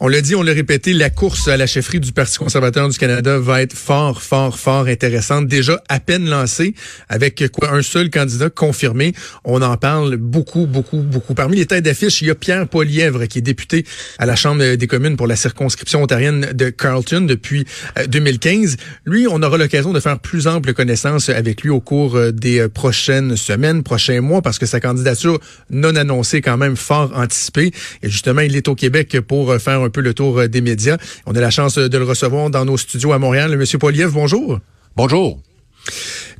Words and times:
On 0.00 0.06
l'a 0.06 0.20
dit, 0.20 0.36
on 0.36 0.42
l'a 0.44 0.52
répété, 0.52 0.92
la 0.92 1.10
course 1.10 1.48
à 1.48 1.56
la 1.56 1.66
chefferie 1.66 1.98
du 1.98 2.12
Parti 2.12 2.38
conservateur 2.38 2.88
du 2.88 2.96
Canada 2.96 3.36
va 3.40 3.62
être 3.62 3.72
fort, 3.76 4.22
fort, 4.22 4.56
fort 4.56 4.86
intéressante. 4.86 5.48
Déjà 5.48 5.82
à 5.88 5.98
peine 5.98 6.28
lancée, 6.28 6.74
avec 7.08 7.44
quoi 7.50 7.72
un 7.72 7.82
seul 7.82 8.08
candidat 8.08 8.48
confirmé. 8.48 9.12
On 9.42 9.60
en 9.60 9.76
parle 9.76 10.16
beaucoup, 10.16 10.66
beaucoup, 10.66 10.98
beaucoup. 10.98 11.34
Parmi 11.34 11.56
les 11.56 11.66
têtes 11.66 11.84
d'affiche, 11.84 12.22
il 12.22 12.28
y 12.28 12.30
a 12.30 12.36
Pierre 12.36 12.68
Poilièvre, 12.68 13.26
qui 13.26 13.38
est 13.38 13.42
député 13.42 13.84
à 14.18 14.26
la 14.26 14.36
Chambre 14.36 14.76
des 14.76 14.86
communes 14.86 15.16
pour 15.16 15.26
la 15.26 15.34
circonscription 15.34 16.00
ontarienne 16.00 16.52
de 16.52 16.70
Carleton 16.70 17.22
depuis 17.22 17.66
2015. 18.06 18.74
Euh, 18.74 18.76
lui, 19.04 19.26
on 19.28 19.42
aura 19.42 19.58
l'occasion 19.58 19.92
de 19.92 19.98
faire 19.98 20.20
plus 20.20 20.46
ample 20.46 20.74
connaissance 20.74 21.28
avec 21.28 21.62
lui 21.62 21.70
au 21.70 21.80
cours 21.80 22.14
euh, 22.14 22.30
des 22.30 22.60
euh, 22.60 22.68
prochaines 22.68 23.36
semaines, 23.36 23.82
prochains 23.82 24.20
mois, 24.20 24.42
parce 24.42 24.60
que 24.60 24.66
sa 24.66 24.78
candidature 24.78 25.40
non 25.70 25.96
annoncée 25.96 26.40
quand 26.40 26.56
même 26.56 26.76
fort 26.76 27.10
anticipée. 27.16 27.72
Et 28.04 28.08
justement, 28.08 28.42
il 28.42 28.54
est 28.54 28.68
au 28.68 28.76
Québec 28.76 29.18
pour 29.26 29.56
faire 29.56 29.80
un 29.80 29.87
un 29.88 29.90
peu 29.90 30.00
le 30.00 30.14
tour 30.14 30.38
euh, 30.38 30.48
des 30.48 30.60
médias. 30.60 30.98
On 31.26 31.34
a 31.34 31.40
la 31.40 31.50
chance 31.50 31.76
de 31.76 31.98
le 31.98 32.04
recevoir 32.04 32.50
dans 32.50 32.64
nos 32.64 32.76
studios 32.76 33.12
à 33.12 33.18
Montréal. 33.18 33.56
Monsieur 33.56 33.78
Poliev, 33.78 34.12
bonjour. 34.12 34.60
Bonjour. 34.96 35.40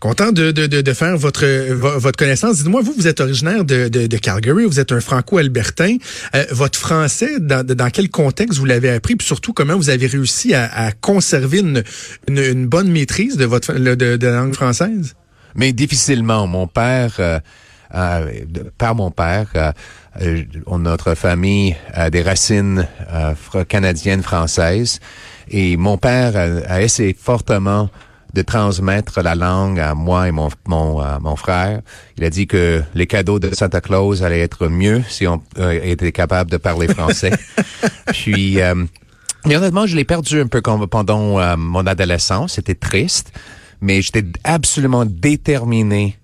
Content 0.01 0.31
de, 0.31 0.53
de, 0.53 0.67
de, 0.67 0.93
faire 0.93 1.17
votre, 1.17 1.45
votre 1.75 2.17
connaissance. 2.17 2.59
Dites-moi, 2.59 2.83
vous, 2.83 2.93
vous 2.93 3.09
êtes 3.09 3.21
originaire 3.21 3.65
de, 3.65 3.89
de, 3.89 4.17
Calgary, 4.17 4.65
vous 4.65 4.79
êtes 4.79 4.93
un 4.93 5.01
franco-albertain. 5.01 5.97
Euh, 6.37 6.45
votre 6.51 6.79
français, 6.79 7.41
dans, 7.41 7.67
dans 7.67 7.91
quel 7.91 8.09
contexte 8.11 8.59
vous 8.59 8.65
l'avez 8.65 8.91
appris? 8.91 9.17
Puis 9.17 9.27
surtout, 9.27 9.53
comment 9.53 9.77
vous 9.77 9.91
avez 9.91 10.07
réussi 10.07 10.55
à, 10.55 10.93
conserver 11.01 11.61
une, 11.61 11.83
une, 12.29 12.67
bonne 12.67 12.91
maîtrise 12.91 13.37
de, 13.37 13.45
votre, 13.45 13.73
de, 13.73 14.27
la 14.27 14.37
langue 14.37 14.55
française? 14.55 15.15
Mais 15.57 15.73
difficilement. 15.73 16.47
Mon 16.47 16.67
père... 16.67 17.17
Euh, 17.19 17.41
euh, 17.95 18.43
par 18.77 18.95
mon 18.95 19.11
père. 19.11 19.47
Euh, 19.57 19.73
euh, 20.21 20.45
notre 20.79 21.15
famille 21.15 21.75
a 21.95 22.11
des 22.11 22.21
racines 22.21 22.87
canadiennes 23.69 24.23
françaises 24.23 25.01
et 25.49 25.79
mon 25.79 25.97
père 25.97 26.37
a, 26.69 26.83
essayé 26.83 27.17
fortement 27.19 27.89
de 28.35 28.43
transmettre 28.43 29.23
la 29.23 29.35
langue 29.35 29.81
à 29.81 29.95
moi 29.95 30.29
et 30.29 30.33
mon, 30.33 30.51
mon, 30.67 31.03
mon 31.21 31.37
frère. 31.37 31.81
Il 32.19 32.25
a 32.25 32.31
dit 32.31 32.47
que 32.47 32.83
les 32.95 33.07
cadeaux 33.07 33.39
de 33.39 33.55
Santa 33.55 33.81
Claus 33.81 34.23
allaient 34.23 34.41
être 34.41 34.69
mieux 34.69 35.03
si 35.09 35.27
on 35.27 35.41
était 35.83 36.13
capable 36.13 36.51
de 36.51 36.59
parler 36.59 36.89
français. 36.89 37.33
Puis, 38.13 38.59
mais 39.47 39.57
honnêtement, 39.57 39.87
je 39.87 39.97
l'ai 39.97 40.05
perdu 40.05 40.41
un 40.41 40.47
peu 40.47 40.61
pendant 40.61 41.57
mon 41.57 41.87
adolescence. 41.87 42.55
C'était 42.55 42.75
triste, 42.75 43.33
mais 43.81 44.03
j'étais 44.03 44.25
absolument 44.45 45.07
déterminé 45.07 46.19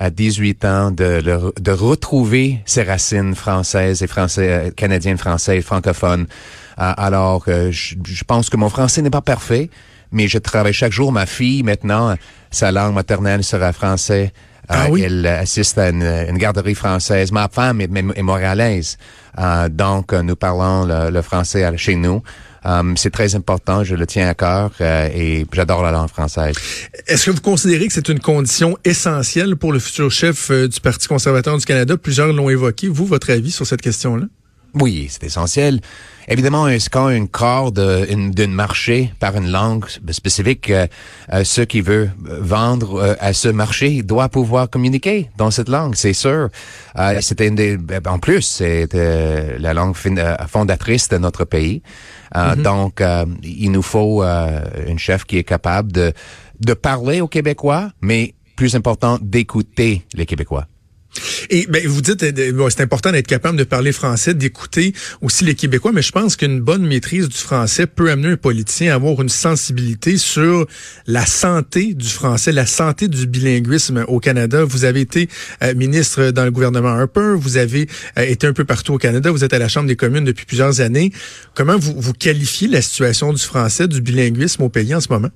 à 0.00 0.08
18 0.08 0.64
ans 0.64 0.90
de, 0.90 1.52
de 1.60 1.70
retrouver 1.70 2.60
ses 2.64 2.82
racines 2.82 3.34
françaises 3.34 4.02
et 4.02 4.06
français, 4.06 4.48
euh, 4.50 4.70
canadiennes, 4.70 5.18
français, 5.18 5.60
francophones. 5.60 6.26
Euh, 6.78 6.92
alors, 6.96 7.44
euh, 7.48 7.70
je, 7.70 8.24
pense 8.26 8.48
que 8.48 8.56
mon 8.56 8.70
français 8.70 9.02
n'est 9.02 9.10
pas 9.10 9.20
parfait, 9.20 9.68
mais 10.10 10.26
je 10.26 10.38
travaille 10.38 10.72
chaque 10.72 10.90
jour. 10.92 11.12
Ma 11.12 11.26
fille, 11.26 11.62
maintenant, 11.62 12.16
sa 12.50 12.72
langue 12.72 12.94
maternelle 12.94 13.44
sera 13.44 13.74
français. 13.74 14.32
Ah 14.70 14.86
oui? 14.88 15.02
Elle 15.02 15.26
assiste 15.26 15.76
à 15.76 15.90
une, 15.90 16.38
garderie 16.38 16.74
française. 16.74 17.30
Ma 17.30 17.48
femme 17.48 17.82
est, 17.82 17.90
est 17.94 18.22
montréalaise. 18.22 18.96
donc, 19.68 20.14
nous 20.14 20.36
parlons 20.36 20.86
le, 20.86 21.10
le 21.10 21.22
français 21.22 21.70
chez 21.76 21.96
nous. 21.96 22.22
Um, 22.64 22.96
c'est 22.96 23.10
très 23.10 23.34
important, 23.34 23.84
je 23.84 23.94
le 23.94 24.06
tiens 24.06 24.28
à 24.28 24.34
cœur 24.34 24.70
euh, 24.80 25.08
et 25.14 25.46
j'adore 25.52 25.82
la 25.82 25.92
langue 25.92 26.08
française. 26.08 26.54
Est-ce 27.06 27.26
que 27.26 27.30
vous 27.30 27.40
considérez 27.40 27.86
que 27.86 27.92
c'est 27.92 28.08
une 28.08 28.20
condition 28.20 28.76
essentielle 28.84 29.56
pour 29.56 29.72
le 29.72 29.78
futur 29.78 30.10
chef 30.10 30.50
euh, 30.50 30.68
du 30.68 30.80
Parti 30.80 31.08
conservateur 31.08 31.56
du 31.56 31.64
Canada? 31.64 31.96
Plusieurs 31.96 32.32
l'ont 32.32 32.50
évoqué. 32.50 32.88
Vous, 32.88 33.06
votre 33.06 33.30
avis 33.30 33.50
sur 33.50 33.66
cette 33.66 33.80
question-là? 33.80 34.26
Oui, 34.74 35.08
c'est 35.10 35.24
essentiel. 35.24 35.80
Évidemment, 36.28 36.68
quand 36.92 37.06
un 37.06 37.26
corps 37.26 37.72
d'un 37.72 38.46
marché 38.48 39.12
par 39.18 39.36
une 39.36 39.50
langue 39.50 39.86
spécifique, 40.10 40.70
euh, 40.70 40.86
euh 41.32 41.42
ce 41.42 41.62
qui 41.62 41.80
veut 41.80 42.10
vendre 42.20 43.16
à 43.18 43.32
ce 43.32 43.48
marché 43.48 44.02
doit 44.02 44.28
pouvoir 44.28 44.70
communiquer 44.70 45.30
dans 45.36 45.50
cette 45.50 45.68
langue, 45.68 45.96
c'est 45.96 46.12
sûr. 46.12 46.48
Euh, 46.96 47.18
C'était 47.20 47.48
une 47.48 47.56
des, 47.56 47.78
en 48.06 48.18
plus, 48.18 48.42
c'est 48.42 48.88
la 48.92 49.74
langue 49.74 49.96
fondatrice 50.48 51.08
de 51.08 51.18
notre 51.18 51.44
pays. 51.44 51.82
Mm-hmm. 52.34 52.62
Donc, 52.62 53.02
il 53.42 53.72
nous 53.72 53.82
faut 53.82 54.22
une 54.22 54.98
chef 54.98 55.24
qui 55.24 55.38
est 55.38 55.44
capable 55.44 55.90
de 55.90 56.12
de 56.60 56.74
parler 56.74 57.20
aux 57.20 57.28
Québécois, 57.28 57.90
mais 58.00 58.34
plus 58.54 58.74
important, 58.74 59.18
d'écouter 59.20 60.04
les 60.14 60.26
Québécois. 60.26 60.66
Et 61.50 61.66
ben, 61.68 61.86
vous 61.86 62.00
dites, 62.00 62.22
euh, 62.22 62.70
c'est 62.70 62.82
important 62.82 63.10
d'être 63.10 63.26
capable 63.26 63.58
de 63.58 63.64
parler 63.64 63.92
français, 63.92 64.34
d'écouter 64.34 64.92
aussi 65.20 65.44
les 65.44 65.54
Québécois, 65.54 65.92
mais 65.92 66.02
je 66.02 66.12
pense 66.12 66.36
qu'une 66.36 66.60
bonne 66.60 66.86
maîtrise 66.86 67.28
du 67.28 67.36
français 67.36 67.86
peut 67.86 68.10
amener 68.10 68.28
un 68.28 68.36
politicien 68.36 68.92
à 68.92 68.94
avoir 68.94 69.20
une 69.20 69.28
sensibilité 69.28 70.18
sur 70.18 70.66
la 71.06 71.26
santé 71.26 71.94
du 71.94 72.08
français, 72.08 72.52
la 72.52 72.66
santé 72.66 73.08
du 73.08 73.26
bilinguisme 73.26 74.04
au 74.08 74.20
Canada. 74.20 74.64
Vous 74.64 74.84
avez 74.84 75.00
été 75.00 75.28
euh, 75.62 75.74
ministre 75.74 76.30
dans 76.30 76.44
le 76.44 76.50
gouvernement 76.50 76.90
Harper, 76.90 77.34
vous 77.36 77.56
avez 77.56 77.88
euh, 78.18 78.22
été 78.22 78.46
un 78.46 78.52
peu 78.52 78.64
partout 78.64 78.94
au 78.94 78.98
Canada, 78.98 79.30
vous 79.30 79.44
êtes 79.44 79.52
à 79.52 79.58
la 79.58 79.68
Chambre 79.68 79.88
des 79.88 79.96
communes 79.96 80.24
depuis 80.24 80.46
plusieurs 80.46 80.80
années. 80.80 81.12
Comment 81.54 81.78
vous, 81.78 81.94
vous 81.96 82.12
qualifiez 82.12 82.68
la 82.68 82.82
situation 82.82 83.32
du 83.32 83.42
français, 83.42 83.88
du 83.88 84.00
bilinguisme 84.00 84.62
au 84.62 84.68
pays 84.68 84.94
en 84.94 85.00
ce 85.00 85.08
moment? 85.10 85.30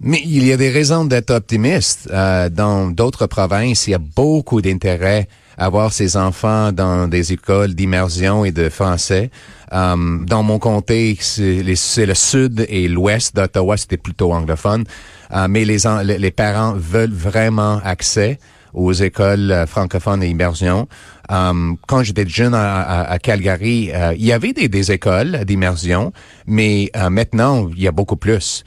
Mais 0.00 0.20
il 0.24 0.44
y 0.44 0.52
a 0.52 0.56
des 0.56 0.70
raisons 0.70 1.04
d'être 1.04 1.30
optimiste. 1.30 2.08
Euh, 2.12 2.48
dans 2.48 2.88
d'autres 2.88 3.26
provinces, 3.26 3.86
il 3.86 3.92
y 3.92 3.94
a 3.94 3.98
beaucoup 3.98 4.60
d'intérêt 4.60 5.28
à 5.56 5.66
avoir 5.66 5.92
ses 5.92 6.16
enfants 6.16 6.72
dans 6.72 7.06
des 7.08 7.32
écoles 7.32 7.74
d'immersion 7.74 8.44
et 8.44 8.50
de 8.50 8.68
français. 8.68 9.30
Euh, 9.72 10.18
dans 10.24 10.42
mon 10.42 10.58
comté, 10.58 11.16
c'est 11.20 11.62
le 11.62 12.14
sud 12.14 12.66
et 12.68 12.88
l'ouest 12.88 13.34
d'Ottawa, 13.36 13.76
c'était 13.76 13.96
plutôt 13.96 14.32
anglophone. 14.32 14.84
Euh, 15.32 15.46
mais 15.48 15.64
les, 15.64 15.78
les 16.18 16.30
parents 16.30 16.74
veulent 16.76 17.12
vraiment 17.12 17.80
accès 17.84 18.38
aux 18.74 18.92
écoles 18.92 19.50
euh, 19.50 19.66
francophones 19.66 20.22
et 20.22 20.28
immersion. 20.28 20.88
Um, 21.30 21.78
quand 21.86 22.02
j'étais 22.02 22.28
jeune 22.28 22.52
à, 22.54 23.02
à, 23.02 23.18
Calgary, 23.18 23.90
euh, 23.94 24.12
il 24.14 24.26
y 24.26 24.32
avait 24.32 24.52
des, 24.52 24.68
des 24.68 24.92
écoles 24.92 25.44
d'immersion, 25.46 26.12
mais 26.46 26.90
maintenant, 27.08 27.70
il 27.74 27.82
y 27.82 27.88
a 27.88 27.92
beaucoup 27.92 28.16
plus. 28.16 28.62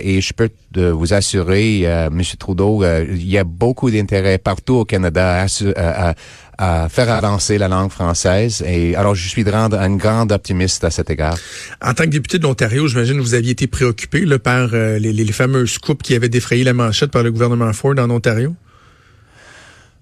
et 0.00 0.22
je 0.22 0.32
peux 0.32 0.48
vous 0.74 1.12
assurer, 1.12 1.86
Monsieur 2.10 2.38
Trudeau, 2.38 2.82
il 2.82 3.28
y 3.28 3.36
a 3.36 3.44
beaucoup 3.44 3.90
d'intérêt 3.90 4.38
partout 4.38 4.76
au 4.76 4.84
Canada 4.86 5.44
à, 5.76 6.14
à, 6.56 6.88
faire 6.88 7.10
avancer 7.10 7.58
la 7.58 7.68
langue 7.68 7.90
française. 7.90 8.64
Et 8.66 8.96
alors, 8.96 9.14
je 9.14 9.28
suis 9.28 9.44
grand, 9.44 9.74
un 9.74 9.96
grand 9.96 10.32
optimiste 10.32 10.84
à 10.84 10.90
cet 10.90 11.10
égard. 11.10 11.36
En 11.82 11.92
tant 11.92 12.04
que 12.04 12.10
député 12.10 12.38
de 12.38 12.44
l'Ontario, 12.44 12.88
j'imagine 12.88 13.18
que 13.18 13.22
vous 13.22 13.34
aviez 13.34 13.52
été 13.52 13.66
préoccupé 13.66 14.24
là, 14.24 14.38
par 14.38 14.68
les, 14.68 15.12
les 15.12 15.32
fameuses 15.32 15.76
coupes 15.76 16.02
qui 16.02 16.14
avaient 16.14 16.30
défrayé 16.30 16.64
la 16.64 16.72
manchette 16.72 17.10
par 17.10 17.22
le 17.22 17.30
gouvernement 17.30 17.74
Ford 17.74 17.98
en 17.98 18.08
Ontario? 18.08 18.54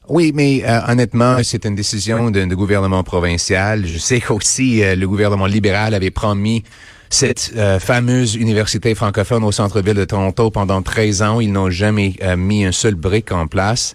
Oui, 0.08 0.32
mais 0.34 0.62
euh, 0.64 0.80
honnêtement, 0.88 1.36
c'est 1.42 1.66
une 1.66 1.74
décision 1.74 2.30
du 2.30 2.56
gouvernement 2.56 3.02
provincial. 3.02 3.86
Je 3.86 3.98
sais 3.98 4.20
qu'aussi 4.20 4.82
euh, 4.82 4.96
le 4.96 5.06
gouvernement 5.06 5.44
libéral 5.44 5.92
avait 5.92 6.10
promis 6.10 6.64
cette 7.10 7.52
euh, 7.56 7.78
fameuse 7.78 8.34
université 8.34 8.94
francophone 8.94 9.44
au 9.44 9.52
centre-ville 9.52 9.94
de 9.94 10.06
Toronto 10.06 10.50
pendant 10.50 10.80
13 10.80 11.22
ans. 11.22 11.40
Ils 11.40 11.52
n'ont 11.52 11.68
jamais 11.68 12.14
mis 12.38 12.64
un 12.64 12.72
seul 12.72 12.94
brique 12.94 13.32
en 13.32 13.46
place. 13.46 13.94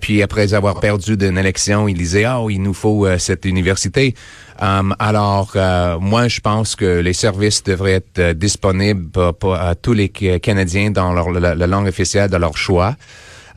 puis 0.00 0.22
après 0.22 0.54
avoir 0.54 0.78
perdu 0.78 1.16
d'une 1.16 1.38
élection, 1.38 1.88
ils 1.88 1.96
disaient 1.96 2.24
ah 2.24 2.42
il 2.48 2.62
nous 2.62 2.74
faut 2.74 3.06
cette 3.18 3.44
université. 3.44 4.14
alors 4.58 5.56
moi 6.00 6.28
je 6.28 6.40
pense 6.40 6.76
que 6.76 7.00
les 7.00 7.12
services 7.12 7.62
devraient 7.62 8.02
être 8.02 8.32
disponibles 8.32 9.08
pour, 9.38 9.54
à 9.54 9.74
tous 9.74 9.94
les 9.94 10.08
Canadiens 10.08 10.90
dans 10.90 11.12
leur, 11.12 11.30
la 11.30 11.66
langue 11.66 11.88
officielle 11.88 12.30
de 12.30 12.36
leur 12.36 12.56
choix. 12.56 12.96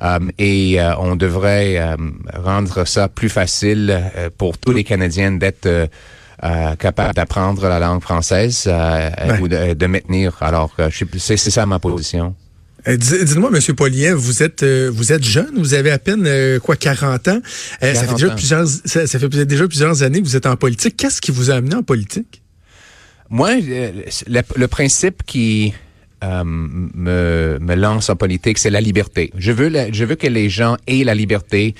Euh, 0.02 0.20
et 0.38 0.80
euh, 0.80 0.96
on 0.98 1.16
devrait 1.16 1.78
euh, 1.78 1.96
rendre 2.34 2.86
ça 2.86 3.08
plus 3.08 3.30
facile 3.30 4.12
pour 4.38 4.58
tous 4.58 4.72
les 4.72 4.84
Canadiens 4.84 5.32
d'être 5.32 5.90
capables 6.78 7.14
d'apprendre 7.14 7.68
la 7.70 7.80
langue 7.80 8.02
française 8.02 8.70
ou 9.40 9.48
de, 9.48 9.86
maintenir. 9.86 10.38
Alors, 10.42 10.76
c'est 10.92 11.38
ça 11.38 11.66
ma 11.66 11.80
position. 11.80 12.36
Dites-moi, 12.86 13.50
Monsieur 13.50 13.74
Polien, 13.74 14.14
vous 14.14 14.44
êtes 14.44 14.66
vous 14.66 15.14
êtes 15.14 15.24
jeune, 15.24 15.54
vous 15.56 15.74
avez 15.74 15.92
à 15.92 16.00
peine 16.00 16.60
quoi 16.60 16.76
40 16.76 17.28
ans. 17.30 17.40
ça 17.82 17.94
fait 17.94 18.14
déjà 18.14 18.30
plusieurs 18.32 18.68
ça, 18.68 19.08
fait 19.08 19.46
déjà 19.46 19.68
plusieurs 19.68 20.04
années 20.04 20.22
que 20.22 20.28
vous 20.28 20.36
êtes 20.36 20.48
en 20.48 20.58
politique. 20.58 20.98
Qu'est-ce 20.98 21.22
qui 21.22 21.32
vous 21.32 21.50
a 21.50 21.56
amené 21.56 21.76
en 21.76 21.84
politique? 21.84 22.42
Moi, 23.30 23.52
le 23.56 24.68
principe 24.68 25.24
qui 25.26 25.74
euh, 26.24 26.44
me, 26.46 27.58
me 27.60 27.76
lance 27.76 28.10
en 28.10 28.16
politique, 28.16 28.58
c'est 28.58 28.70
la 28.70 28.82
liberté. 28.82 29.32
Je 29.38 29.52
veux, 29.52 29.72
je 29.92 30.06
veux 30.06 30.16
que 30.16 30.28
les 30.28 30.50
gens 30.50 30.78
aient 30.88 31.04
la 31.04 31.14
liberté 31.14 31.76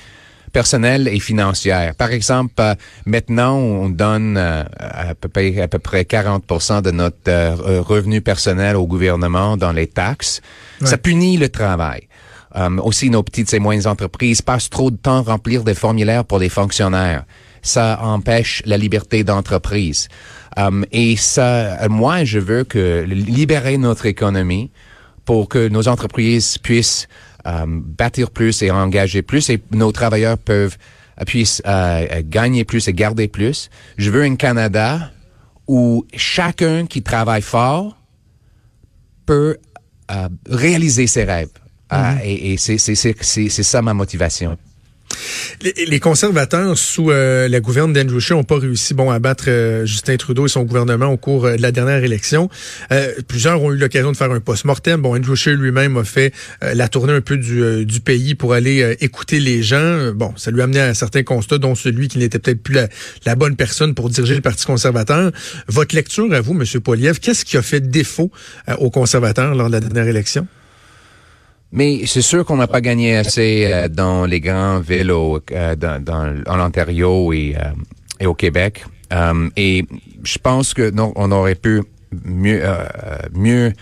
personnelle 0.52 1.08
et 1.08 1.18
financière. 1.18 1.94
Par 1.96 2.12
exemple, 2.12 2.54
euh, 2.60 2.74
maintenant, 3.06 3.56
on 3.56 3.88
donne 3.88 4.36
euh, 4.38 4.62
à, 4.78 5.14
peu 5.14 5.28
près, 5.28 5.60
à 5.60 5.68
peu 5.68 5.80
près 5.80 6.02
40% 6.02 6.80
de 6.82 6.92
notre 6.92 7.80
revenu 7.80 8.20
personnel 8.20 8.76
au 8.76 8.86
gouvernement 8.86 9.56
dans 9.56 9.72
les 9.72 9.88
taxes. 9.88 10.40
Ça 10.84 10.96
punit 10.96 11.36
le 11.36 11.48
travail. 11.48 12.02
euh, 12.56 12.76
aussi 12.78 13.10
nos 13.10 13.22
petites 13.22 13.52
et 13.52 13.58
moyennes 13.58 13.86
entreprises 13.86 14.42
passent 14.42 14.70
trop 14.70 14.90
de 14.90 14.96
temps 14.96 15.18
à 15.18 15.22
remplir 15.22 15.64
des 15.64 15.74
formulaires 15.74 16.24
pour 16.24 16.38
les 16.38 16.48
fonctionnaires. 16.48 17.24
Ça 17.64 17.98
empêche 18.00 18.62
la 18.64 18.76
liberté 18.76 19.24
d'entreprise. 19.24 20.08
Euh, 20.58 20.84
et 20.92 21.16
ça, 21.16 21.88
moi, 21.88 22.22
je 22.22 22.38
veux 22.38 22.62
que 22.62 23.04
libérer 23.08 23.76
notre 23.76 24.06
économie 24.06 24.70
pour 25.24 25.48
que 25.48 25.68
nos 25.68 25.88
entreprises 25.88 26.58
puissent 26.58 27.08
euh, 27.46 27.64
bâtir 27.66 28.30
plus 28.30 28.62
et 28.62 28.70
engager 28.70 29.22
plus 29.22 29.50
et 29.50 29.60
nos 29.72 29.90
travailleurs 29.90 30.38
peuvent 30.38 30.76
puissent 31.26 31.62
gagner 32.24 32.64
plus 32.64 32.88
et 32.88 32.92
garder 32.92 33.28
plus. 33.28 33.70
Je 33.98 34.10
veux 34.10 34.24
un 34.24 34.34
Canada 34.34 35.12
où 35.68 36.04
chacun 36.14 36.86
qui 36.86 37.02
travaille 37.02 37.40
fort 37.40 37.96
peut 39.24 39.56
réaliser 40.50 41.06
ses 41.06 41.22
rêves. 41.22 41.50
Ah, 41.88 42.14
mm-hmm. 42.14 42.24
et, 42.24 42.52
et 42.52 42.56
c'est 42.56 43.62
ça 43.62 43.80
ma 43.82 43.94
motivation. 43.94 44.58
Les, 45.62 46.00
conservateurs 46.00 46.76
sous 46.76 47.10
euh, 47.10 47.48
la 47.48 47.60
gouverne 47.60 47.92
d'Andrew 47.92 48.20
Scheer 48.20 48.36
n'ont 48.36 48.44
pas 48.44 48.58
réussi 48.58 48.94
bon 48.94 49.10
à 49.10 49.18
battre 49.18 49.44
euh, 49.48 49.86
Justin 49.86 50.16
Trudeau 50.16 50.46
et 50.46 50.48
son 50.48 50.62
gouvernement 50.62 51.06
au 51.06 51.16
cours 51.16 51.46
euh, 51.46 51.56
de 51.56 51.62
la 51.62 51.72
dernière 51.72 52.02
élection. 52.04 52.48
plusieurs 53.28 53.62
ont 53.62 53.72
eu 53.72 53.76
l'occasion 53.76 54.12
de 54.12 54.16
faire 54.16 54.30
un 54.30 54.40
post-mortem. 54.40 55.00
Bon, 55.00 55.16
Andrew 55.16 55.34
Scheer 55.34 55.56
lui-même 55.56 55.96
a 55.96 56.04
fait 56.04 56.32
la 56.62 56.88
tournée 56.88 57.12
un 57.12 57.20
peu 57.20 57.36
du, 57.36 58.00
pays 58.00 58.34
pour 58.34 58.52
aller 58.52 58.96
écouter 59.00 59.40
les 59.40 59.62
gens. 59.62 60.12
Bon, 60.14 60.32
ça 60.36 60.50
lui 60.50 60.60
a 60.60 60.64
amené 60.64 60.80
à 60.80 60.94
certains 60.94 61.22
constats, 61.22 61.58
dont 61.58 61.74
celui 61.74 62.08
qui 62.08 62.18
n'était 62.18 62.38
peut-être 62.38 62.62
plus 62.62 62.74
la, 62.74 62.88
la, 63.24 63.34
bonne 63.34 63.56
personne 63.56 63.94
pour 63.94 64.10
diriger 64.10 64.34
le 64.34 64.40
Parti 64.40 64.66
conservateur. 64.66 65.30
Votre 65.68 65.94
lecture 65.94 66.32
à 66.32 66.40
vous, 66.40 66.52
M. 66.52 66.80
Poliev, 66.80 67.18
qu'est-ce 67.20 67.44
qui 67.44 67.56
a 67.56 67.62
fait 67.62 67.80
défaut 67.80 68.30
aux 68.78 68.90
conservateurs 68.90 69.54
lors 69.54 69.68
de 69.68 69.72
la 69.72 69.80
dernière 69.80 70.08
élection? 70.08 70.46
Mais 71.74 72.06
c'est 72.06 72.22
sûr 72.22 72.44
qu'on 72.44 72.56
n'a 72.56 72.68
pas 72.68 72.80
gagné 72.80 73.16
assez 73.16 73.68
euh, 73.68 73.88
dans 73.88 74.26
les 74.26 74.38
grands 74.38 74.78
villes 74.78 75.10
euh, 75.10 75.74
dans, 75.74 76.42
en 76.46 76.60
Ontario 76.60 77.32
et, 77.32 77.56
euh, 77.58 77.72
et 78.20 78.26
au 78.26 78.34
Québec. 78.34 78.84
et 79.56 79.84
je 80.22 80.38
pense 80.38 80.72
que 80.72 80.90
non, 80.90 81.12
on 81.16 81.32
aurait 81.32 81.56
pu 81.56 81.82
mieux, 82.24 82.62
mieux 83.32 83.72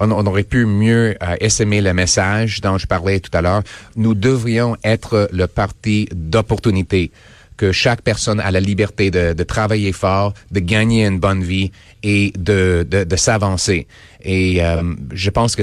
on, 0.00 0.10
aurait 0.26 0.44
pu 0.44 0.66
mieux 0.66 1.16
essaimer 1.40 1.80
le 1.80 1.94
message 1.94 2.60
dont 2.60 2.78
je 2.78 2.86
parlais 2.86 3.20
tout 3.20 3.36
à 3.36 3.40
l'heure. 3.40 3.62
Nous 3.96 4.14
devrions 4.14 4.76
être 4.84 5.28
le 5.32 5.46
parti 5.46 6.08
d'opportunité 6.14 7.10
que 7.60 7.72
chaque 7.72 8.00
personne 8.00 8.40
a 8.40 8.50
la 8.50 8.60
liberté 8.60 9.10
de, 9.10 9.34
de, 9.34 9.44
travailler 9.44 9.92
fort, 9.92 10.32
de 10.50 10.60
gagner 10.60 11.04
une 11.04 11.18
bonne 11.18 11.42
vie 11.42 11.70
et 12.02 12.32
de, 12.38 12.86
de, 12.88 13.04
de 13.04 13.16
s'avancer. 13.16 13.86
Et 14.24 14.62
je 15.12 15.30
pense 15.30 15.56
que 15.56 15.62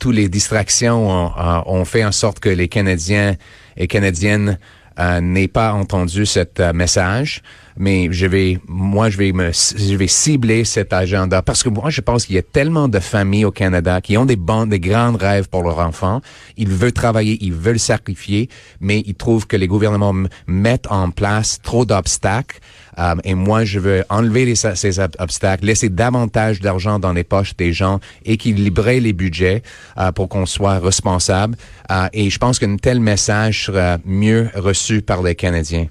toutes 0.00 0.16
les 0.16 0.28
distractions 0.28 1.30
ont, 1.66 1.84
fait 1.84 2.04
en 2.04 2.10
sorte 2.10 2.40
que 2.40 2.48
les 2.48 2.66
Canadiens 2.66 3.36
et 3.76 3.86
Canadiennes 3.86 4.58
euh, 4.98 5.20
n'aient 5.20 5.46
pas 5.60 5.72
entendu 5.72 6.26
ce 6.26 6.40
euh, 6.58 6.72
message. 6.72 7.42
Mais 7.78 8.08
je 8.10 8.26
vais, 8.26 8.58
moi, 8.66 9.10
je 9.10 9.18
vais 9.18 9.32
me, 9.32 9.50
je 9.52 9.94
vais 9.94 10.06
cibler 10.06 10.64
cet 10.64 10.92
agenda 10.92 11.42
parce 11.42 11.62
que 11.62 11.68
moi, 11.68 11.90
je 11.90 12.00
pense 12.00 12.26
qu'il 12.26 12.36
y 12.36 12.38
a 12.38 12.42
tellement 12.42 12.88
de 12.88 12.98
familles 12.98 13.44
au 13.44 13.50
Canada 13.50 14.00
qui 14.00 14.16
ont 14.16 14.24
des 14.24 14.36
bons, 14.36 14.66
des 14.66 14.80
grands 14.80 15.12
rêves 15.12 15.48
pour 15.48 15.62
leurs 15.62 15.78
enfants. 15.78 16.20
Ils 16.56 16.68
veulent 16.68 16.92
travailler, 16.92 17.38
ils 17.42 17.52
veulent 17.52 17.78
sacrifier, 17.78 18.48
mais 18.80 19.02
ils 19.06 19.14
trouvent 19.14 19.46
que 19.46 19.56
les 19.56 19.66
gouvernements 19.66 20.14
mettent 20.46 20.90
en 20.90 21.10
place 21.10 21.60
trop 21.62 21.84
d'obstacles. 21.84 22.60
Euh, 22.98 23.14
et 23.24 23.34
moi, 23.34 23.64
je 23.64 23.78
veux 23.78 24.04
enlever 24.08 24.54
ces 24.54 24.98
obstacles, 25.18 25.66
laisser 25.66 25.88
davantage 25.88 26.60
d'argent 26.60 26.98
dans 26.98 27.12
les 27.12 27.24
poches 27.24 27.56
des 27.56 27.72
gens, 27.72 28.00
équilibrer 28.24 29.00
les 29.00 29.12
budgets 29.12 29.62
euh, 29.98 30.12
pour 30.12 30.28
qu'on 30.28 30.46
soit 30.46 30.78
responsable. 30.78 31.56
Euh, 31.90 32.08
et 32.12 32.30
je 32.30 32.38
pense 32.38 32.58
qu'un 32.58 32.76
tel 32.76 33.00
message 33.00 33.66
sera 33.66 33.98
mieux 34.04 34.48
reçu 34.54 35.02
par 35.02 35.22
les 35.22 35.34
Canadiens. 35.34 35.88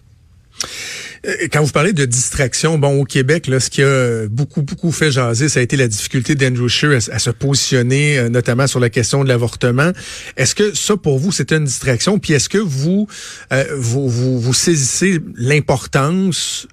Euh, 1.26 1.48
quand 1.52 1.64
vous 1.64 1.72
parlez 1.72 1.94
de 1.94 2.06
distraction, 2.06 2.78
bon, 2.78 3.02
au 3.02 3.04
Québec, 3.04 3.48
là, 3.48 3.60
ce 3.60 3.70
qui 3.70 3.82
a 3.82 4.28
beaucoup, 4.28 4.62
beaucoup 4.62 4.92
fait 4.92 5.12
jaser, 5.12 5.50
ça 5.50 5.60
a 5.60 5.64
été 5.64 5.78
la 5.78 5.88
difficulté 5.88 6.36
d'Andrew 6.36 6.68
Scheer 6.68 6.92
à, 7.12 7.20
se 7.20 7.30
positionner, 7.30 8.20
euh, 8.20 8.30
notamment 8.30 8.68
sur 8.68 8.80
la 8.80 8.90
question 8.90 9.24
de 9.24 9.30
l'avortement. 9.30 9.92
Est-ce 10.38 10.56
que 10.56 10.76
ça, 10.76 10.98
pour 10.98 11.20
vous, 11.20 11.32
c'était 11.32 11.58
une 11.58 11.66
distraction? 11.66 12.20
Puis 12.20 12.34
est-ce 12.34 12.50
que 12.50 12.58
vous, 12.58 13.08
euh, 13.52 13.64
vous, 13.76 14.10
vous, 14.10 14.54
saisissez 14.54 15.20
l'importance 15.36 16.68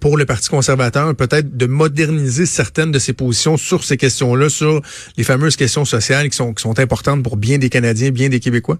pour 0.00 0.16
le 0.16 0.24
Parti 0.24 0.48
conservateur, 0.48 1.14
peut-être, 1.14 1.56
de 1.56 1.66
moderniser 1.66 2.46
certaines 2.46 2.92
de 2.92 2.98
ses 2.98 3.12
positions 3.12 3.56
sur 3.56 3.84
ces 3.84 3.96
questions-là, 3.96 4.48
sur 4.48 4.80
les 5.16 5.24
fameuses 5.24 5.56
questions 5.56 5.84
sociales 5.84 6.28
qui 6.30 6.36
sont, 6.36 6.54
qui 6.54 6.62
sont 6.62 6.78
importantes 6.78 7.22
pour 7.22 7.36
bien 7.36 7.58
des 7.58 7.68
Canadiens, 7.68 8.10
bien 8.10 8.28
des 8.28 8.40
Québécois? 8.40 8.78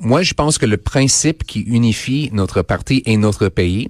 Moi, 0.00 0.22
je 0.22 0.34
pense 0.34 0.58
que 0.58 0.66
le 0.66 0.76
principe 0.76 1.44
qui 1.44 1.60
unifie 1.60 2.30
notre 2.32 2.62
parti 2.62 3.02
et 3.06 3.16
notre 3.16 3.48
pays, 3.48 3.88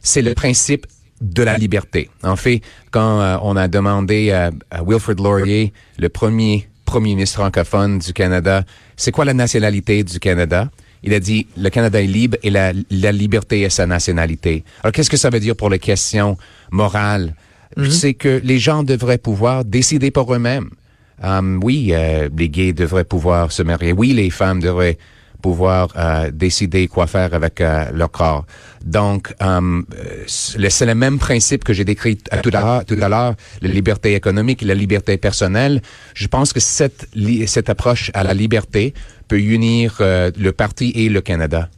c'est 0.00 0.22
le 0.22 0.34
principe 0.34 0.86
de 1.20 1.42
la 1.42 1.56
liberté. 1.56 2.10
En 2.22 2.36
fait, 2.36 2.60
quand 2.90 3.20
euh, 3.20 3.36
on 3.42 3.56
a 3.56 3.68
demandé 3.68 4.30
à, 4.30 4.50
Wilfrid 4.84 5.20
Laurier, 5.20 5.72
le 5.98 6.08
premier 6.08 6.68
premier 6.84 7.14
ministre 7.14 7.40
francophone 7.40 7.98
du 7.98 8.12
Canada, 8.12 8.62
c'est 8.96 9.10
quoi 9.10 9.24
la 9.24 9.32
nationalité 9.32 10.04
du 10.04 10.20
Canada? 10.20 10.70
Il 11.02 11.14
a 11.14 11.20
dit, 11.20 11.46
le 11.56 11.70
Canada 11.70 12.00
est 12.00 12.06
libre 12.06 12.36
et 12.42 12.50
la, 12.50 12.72
liberté 12.72 13.62
est 13.62 13.70
sa 13.70 13.86
nationalité. 13.86 14.64
Alors, 14.82 14.92
qu'est-ce 14.92 15.10
que 15.10 15.16
ça 15.16 15.30
veut 15.30 15.40
dire 15.40 15.56
pour 15.56 15.70
les 15.70 15.78
questions 15.78 16.36
morales? 16.70 17.34
Mm-hmm. 17.76 17.90
C'est 17.90 18.14
que 18.14 18.40
les 18.44 18.58
gens 18.58 18.82
devraient 18.82 19.18
pouvoir 19.18 19.64
décider 19.64 20.10
pour 20.10 20.32
eux-mêmes. 20.34 20.70
Um, 21.22 21.60
oui, 21.62 21.90
euh, 21.92 22.28
les 22.36 22.48
gays 22.48 22.72
devraient 22.72 23.04
pouvoir 23.04 23.52
se 23.52 23.62
marier. 23.62 23.92
Oui, 23.92 24.12
les 24.12 24.30
femmes 24.30 24.60
devraient 24.60 24.98
pouvoir 25.44 25.88
euh, 25.96 26.30
décider 26.32 26.88
quoi 26.88 27.06
faire 27.06 27.34
avec 27.34 27.60
euh, 27.60 27.84
leur 27.92 28.10
corps. 28.10 28.46
Donc, 28.82 29.22
euh, 29.42 29.82
c'est 30.26 30.86
le 30.86 30.94
même 30.94 31.18
principe 31.18 31.64
que 31.64 31.74
j'ai 31.74 31.84
décrit 31.84 32.16
tout 32.42 32.54
à 32.54 33.08
l'heure, 33.10 33.34
la 33.60 33.68
liberté 33.78 34.14
économique 34.14 34.62
la 34.62 34.78
liberté 34.84 35.18
personnelle. 35.18 35.82
Je 36.14 36.28
pense 36.28 36.54
que 36.54 36.60
cette, 36.60 37.02
cette 37.46 37.68
approche 37.68 38.10
à 38.14 38.22
la 38.24 38.32
liberté 38.32 38.94
peut 39.28 39.42
unir 39.58 39.96
le 40.46 40.50
parti 40.52 40.86
et 40.94 41.10
le 41.10 41.20
Canada. 41.20 41.68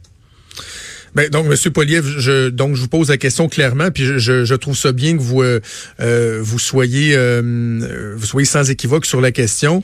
Ben, 1.15 1.29
donc, 1.29 1.47
Monsieur 1.47 1.71
Poliev, 1.71 2.05
je, 2.19 2.49
donc 2.49 2.75
je 2.75 2.81
vous 2.81 2.87
pose 2.87 3.09
la 3.09 3.17
question 3.17 3.47
clairement, 3.47 3.91
puis 3.91 4.05
je, 4.19 4.53
trouve 4.55 4.75
ça 4.75 4.91
bien 4.91 5.17
que 5.17 5.21
vous 5.21 5.41
euh, 5.41 5.59
euh 5.99 6.43
euh, 6.43 8.13
vous 8.15 8.25
soyez 8.25 8.45
sans 8.45 8.69
équivoque 8.69 9.05
sur 9.05 9.21
la 9.21 9.31
question. 9.31 9.83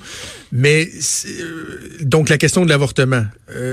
Mais 0.51 0.89
donc 2.01 2.29
la 2.29 2.37
question 2.37 2.63
de 2.63 2.69
l'avortement 2.69 3.25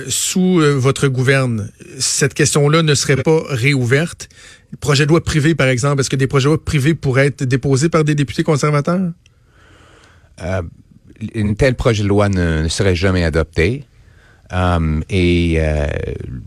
sous 0.08 0.60
votre 0.60 1.08
gouverne, 1.08 1.70
cette 1.98 2.34
question-là 2.34 2.82
ne 2.82 2.94
serait 2.94 3.16
pas 3.16 3.42
réouverte. 3.48 4.28
Projet 4.80 5.04
de 5.04 5.10
loi 5.10 5.22
privé, 5.22 5.54
par 5.54 5.68
exemple, 5.68 6.00
est-ce 6.00 6.10
que 6.10 6.16
des 6.16 6.26
projets 6.26 6.44
de 6.44 6.54
loi 6.54 6.64
privés 6.64 6.94
pourraient 6.94 7.26
être 7.26 7.44
déposés 7.44 7.88
par 7.88 8.04
des 8.04 8.14
députés 8.14 8.42
conservateurs? 8.42 9.10
une 11.34 11.54
telle 11.54 11.74
projet 11.74 12.02
de 12.02 12.08
loi 12.08 12.28
ne 12.28 12.68
serait 12.68 12.94
jamais 12.94 13.24
adopté. 13.24 13.84
Um, 14.52 15.02
et 15.08 15.56
euh, 15.58 15.86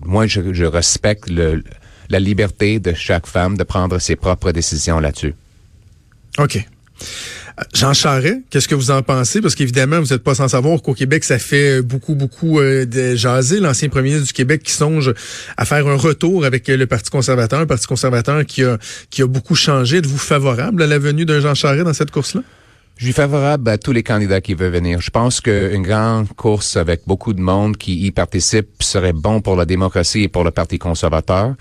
moi, 0.04 0.28
je, 0.28 0.54
je 0.54 0.66
respecte 0.66 1.30
le, 1.30 1.64
la 2.10 2.20
liberté 2.20 2.80
de 2.80 2.94
chaque 2.94 3.28
femme 3.28 3.58
de 3.58 3.64
prendre 3.64 4.00
ses 4.00 4.16
propres 4.16 4.52
décisions 4.52 5.00
là-dessus. 5.00 5.34
OK. 6.38 6.66
Jean 7.74 7.94
Charest, 7.94 8.40
qu'est-ce 8.50 8.68
que 8.68 8.74
vous 8.74 8.90
en 8.90 9.04
pensez? 9.04 9.40
Parce 9.40 9.54
qu'évidemment, 9.54 10.00
vous 10.00 10.08
n'êtes 10.08 10.24
pas 10.24 10.34
sans 10.34 10.48
savoir 10.48 10.82
qu'au 10.82 10.96
Québec, 10.96 11.24
ça 11.24 11.38
fait 11.38 11.84
beaucoup, 11.84 12.16
beaucoup 12.16 12.60
euh, 12.60 12.86
de 12.86 13.16
jaser. 13.16 13.60
L'ancien 13.60 13.90
premier 13.90 14.10
ministre 14.10 14.28
du 14.28 14.34
Québec 14.34 14.64
qui 14.64 14.72
songe 14.72 15.14
à 15.56 15.66
faire 15.66 15.88
un 15.88 15.96
retour 15.96 16.46
avec 16.46 16.68
le 16.68 16.88
Parti 16.88 17.12
conservateur, 17.12 17.60
un 17.60 17.68
Parti 17.68 17.86
conservateur 17.86 18.44
qui 18.46 18.64
a, 18.64 18.80
qui 19.12 19.22
a 19.22 19.28
beaucoup 19.28 19.56
changé. 19.56 19.98
Êtes-vous 19.98 20.18
favorable 20.18 20.82
à 20.82 20.88
la 20.88 20.98
venue 20.98 21.26
d'un 21.26 21.42
Jean 21.42 21.54
Charest 21.54 21.86
dans 21.86 21.94
cette 21.94 22.12
course-là? 22.12 22.42
Je 22.96 23.06
suis 23.06 23.14
favorable 23.14 23.70
à 23.70 23.78
tous 23.80 23.92
les 23.92 24.04
candidats 24.04 24.40
qui 24.40 24.54
veulent 24.54 24.72
venir. 24.72 25.02
Je 25.02 25.10
pense 25.10 25.42
qu'une 25.42 25.82
grande 25.82 26.30
course 26.34 26.78
avec 26.78 27.02
beaucoup 27.08 27.34
de 27.34 27.42
monde 27.42 27.76
qui 27.76 28.06
y 28.06 28.12
participe 28.12 28.84
serait 28.84 29.14
bon 29.14 29.42
pour 29.42 29.56
la 29.56 29.66
démocratie 29.66 30.24
et 30.24 30.28
pour 30.28 30.44
le 30.44 30.52
Parti 30.52 30.78
conservateur. 30.78 31.56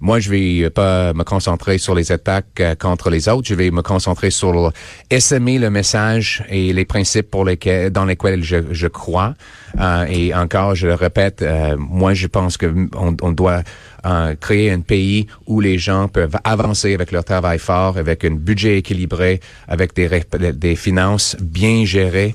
Moi, 0.00 0.20
je 0.20 0.28
vais 0.28 0.68
pas 0.68 1.14
me 1.14 1.24
concentrer 1.24 1.78
sur 1.78 1.94
les 1.94 2.12
attaques 2.12 2.60
euh, 2.60 2.74
contre 2.74 3.08
les 3.08 3.28
autres. 3.28 3.48
Je 3.48 3.54
vais 3.54 3.70
me 3.70 3.80
concentrer 3.80 4.30
sur 4.30 4.72
essaimer 5.10 5.58
le 5.58 5.70
message 5.70 6.44
et 6.50 6.74
les 6.74 6.84
principes 6.84 7.30
pour 7.30 7.46
lesquels, 7.46 7.90
dans 7.90 8.04
lesquels 8.04 8.42
je, 8.42 8.56
je 8.70 8.86
crois. 8.86 9.34
Euh, 9.80 10.04
et 10.04 10.34
encore, 10.34 10.74
je 10.74 10.88
le 10.88 10.94
répète, 10.94 11.40
euh, 11.40 11.76
moi, 11.78 12.12
je 12.12 12.26
pense 12.26 12.58
que 12.58 12.66
on, 12.94 13.16
on 13.22 13.32
doit 13.32 13.62
créer 14.40 14.70
un 14.70 14.80
pays 14.80 15.26
où 15.46 15.60
les 15.60 15.78
gens 15.78 16.08
peuvent 16.08 16.36
avancer 16.44 16.94
avec 16.94 17.10
leur 17.10 17.24
travail 17.24 17.58
fort, 17.58 17.96
avec 17.96 18.24
un 18.24 18.32
budget 18.32 18.78
équilibré, 18.78 19.40
avec 19.66 19.94
des, 19.94 20.24
des 20.52 20.76
finances 20.76 21.36
bien 21.40 21.84
gérées 21.84 22.34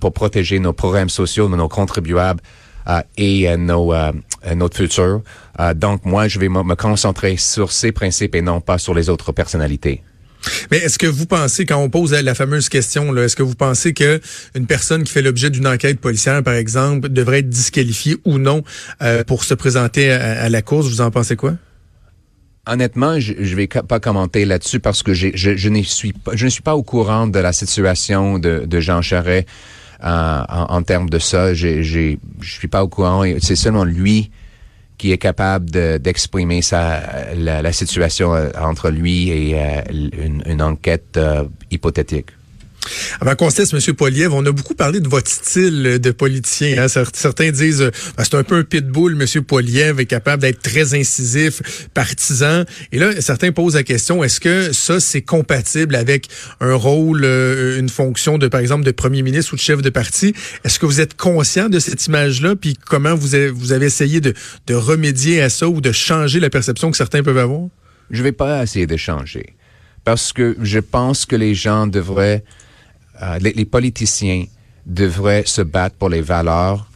pour 0.00 0.12
protéger 0.12 0.58
nos 0.58 0.72
programmes 0.72 1.10
sociaux, 1.10 1.48
nos 1.48 1.68
contribuables 1.68 2.40
euh, 2.88 3.02
et 3.18 3.54
nos, 3.58 3.92
euh, 3.92 4.12
notre 4.56 4.78
futur. 4.78 5.20
Euh, 5.60 5.74
donc, 5.74 6.06
moi, 6.06 6.26
je 6.26 6.38
vais 6.38 6.48
me 6.48 6.74
concentrer 6.74 7.36
sur 7.36 7.70
ces 7.70 7.92
principes 7.92 8.34
et 8.34 8.40
non 8.40 8.62
pas 8.62 8.78
sur 8.78 8.94
les 8.94 9.10
autres 9.10 9.30
personnalités. 9.32 10.02
Mais 10.70 10.78
est-ce 10.78 10.98
que 10.98 11.06
vous 11.06 11.26
pensez, 11.26 11.66
quand 11.66 11.78
on 11.78 11.90
pose 11.90 12.12
la 12.12 12.34
fameuse 12.34 12.68
question, 12.68 13.14
est-ce 13.16 13.36
que 13.36 13.42
vous 13.42 13.54
pensez 13.54 13.92
que 13.92 14.20
une 14.54 14.66
personne 14.66 15.02
qui 15.02 15.12
fait 15.12 15.22
l'objet 15.22 15.50
d'une 15.50 15.66
enquête 15.66 16.00
policière, 16.00 16.42
par 16.42 16.54
exemple, 16.54 17.08
devrait 17.08 17.40
être 17.40 17.48
disqualifiée 17.48 18.16
ou 18.24 18.38
non 18.38 18.62
euh, 19.02 19.24
pour 19.24 19.44
se 19.44 19.54
présenter 19.54 20.10
à, 20.10 20.48
la 20.48 20.62
course? 20.62 20.86
Vous 20.88 21.00
en 21.00 21.10
pensez 21.10 21.36
quoi? 21.36 21.54
Honnêtement, 22.66 23.18
je 23.18 23.32
ne 23.32 23.54
vais 23.54 23.66
pas 23.66 23.98
commenter 23.98 24.44
là-dessus 24.44 24.78
parce 24.78 25.02
que 25.02 25.14
je, 25.14 25.68
ne 25.68 25.82
suis 25.82 26.62
pas, 26.62 26.76
au 26.76 26.82
courant 26.82 27.26
de 27.26 27.38
la 27.38 27.52
situation 27.52 28.38
de, 28.38 28.80
Jean 28.80 29.00
Charest 29.00 29.48
euh, 30.04 30.42
en, 30.48 30.76
en, 30.76 30.82
termes 30.82 31.08
de 31.08 31.18
ça. 31.18 31.54
Je 31.54 31.68
ne 31.68 32.16
suis 32.42 32.68
pas 32.68 32.84
au 32.84 32.88
courant. 32.88 33.24
C'est 33.40 33.56
seulement 33.56 33.84
lui 33.84 34.30
qui 34.98 35.12
est 35.12 35.18
capable 35.18 35.70
d'exprimer 36.00 36.60
sa 36.60 37.32
la, 37.34 37.72
situation 37.72 38.34
euh, 38.34 38.50
entre 38.60 38.90
lui 38.90 39.30
et 39.30 39.54
euh, 39.54 39.82
une, 40.46 40.60
enquête 40.60 41.16
euh, 41.16 41.44
hypothétique. 41.70 42.30
Avant 43.20 43.34
qu'on 43.34 43.50
se 43.50 43.58
laisse, 43.58 43.72
M. 43.72 43.94
Poliev, 43.94 44.32
on 44.32 44.44
a 44.46 44.52
beaucoup 44.52 44.74
parlé 44.74 45.00
de 45.00 45.08
votre 45.08 45.30
style 45.30 45.98
de 46.00 46.10
politicien. 46.10 46.84
Hein. 46.84 47.04
Certains 47.12 47.50
disent 47.50 47.82
euh, 47.82 47.90
ben, 48.16 48.24
c'est 48.24 48.34
un 48.34 48.44
peu 48.44 48.56
un 48.56 48.64
pitbull, 48.64 49.20
M. 49.20 49.42
Poliev 49.44 50.00
est 50.00 50.06
capable 50.06 50.42
d'être 50.42 50.60
très 50.60 50.94
incisif, 50.94 51.88
partisan. 51.94 52.64
Et 52.92 52.98
là, 52.98 53.20
certains 53.20 53.52
posent 53.52 53.74
la 53.74 53.82
question 53.82 54.22
est-ce 54.22 54.40
que 54.40 54.72
ça 54.72 55.00
c'est 55.00 55.22
compatible 55.22 55.94
avec 55.94 56.28
un 56.60 56.74
rôle, 56.74 57.24
euh, 57.24 57.78
une 57.78 57.88
fonction 57.88 58.38
de, 58.38 58.48
par 58.48 58.60
exemple, 58.60 58.84
de 58.84 58.90
premier 58.90 59.22
ministre 59.22 59.54
ou 59.54 59.56
de 59.56 59.60
chef 59.60 59.82
de 59.82 59.90
parti? 59.90 60.34
Est-ce 60.64 60.78
que 60.78 60.86
vous 60.86 61.00
êtes 61.00 61.16
conscient 61.16 61.68
de 61.68 61.78
cette 61.78 62.06
image-là? 62.06 62.56
Puis 62.56 62.74
comment 62.74 63.14
vous 63.14 63.34
avez, 63.34 63.48
vous 63.48 63.72
essayé 63.72 64.20
de, 64.20 64.34
de 64.66 64.74
remédier 64.74 65.40
à 65.42 65.48
ça 65.48 65.68
ou 65.68 65.80
de 65.80 65.92
changer 65.92 66.40
la 66.40 66.50
perception 66.50 66.90
que 66.90 66.96
certains 66.96 67.22
peuvent 67.22 67.38
avoir? 67.38 67.68
Je 68.10 68.22
vais 68.22 68.32
pas 68.32 68.62
essayer 68.62 68.86
de 68.86 68.96
changer 68.96 69.54
parce 70.04 70.32
que 70.32 70.56
je 70.62 70.78
pense 70.78 71.26
que 71.26 71.36
les 71.36 71.54
gens 71.54 71.86
devraient 71.86 72.42
euh, 73.22 73.38
les, 73.38 73.64
politiciens 73.64 74.44
devraient 74.86 75.44
se 75.46 75.62
battre 75.62 75.96
pour 75.96 76.08
les 76.08 76.20
valeurs 76.20 76.88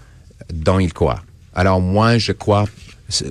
dont 0.52 0.79
ils 0.79 0.93
croient. 0.93 1.23
Alors 1.55 1.81
moi, 1.81 2.19
je 2.19 2.33
crois 2.33 2.67